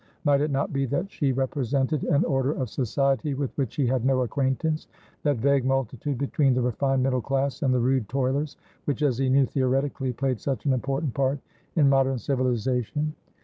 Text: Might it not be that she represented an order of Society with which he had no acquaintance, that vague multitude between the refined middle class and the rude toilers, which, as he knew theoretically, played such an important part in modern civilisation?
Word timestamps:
Might 0.23 0.41
it 0.41 0.49
not 0.49 0.73
be 0.73 0.87
that 0.87 1.11
she 1.11 1.31
represented 1.31 2.03
an 2.05 2.23
order 2.25 2.53
of 2.53 2.71
Society 2.71 3.35
with 3.35 3.55
which 3.55 3.75
he 3.75 3.85
had 3.85 4.03
no 4.03 4.21
acquaintance, 4.23 4.87
that 5.21 5.37
vague 5.37 5.63
multitude 5.63 6.17
between 6.17 6.55
the 6.55 6.61
refined 6.63 7.03
middle 7.03 7.21
class 7.21 7.61
and 7.61 7.71
the 7.71 7.77
rude 7.79 8.09
toilers, 8.09 8.57
which, 8.85 9.03
as 9.03 9.19
he 9.19 9.29
knew 9.29 9.45
theoretically, 9.45 10.11
played 10.11 10.39
such 10.39 10.65
an 10.65 10.73
important 10.73 11.13
part 11.13 11.37
in 11.75 11.87
modern 11.87 12.17
civilisation? 12.17 13.13